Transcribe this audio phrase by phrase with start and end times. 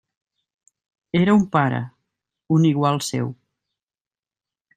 [1.19, 1.81] Era un pare,
[2.57, 3.31] un igual seu.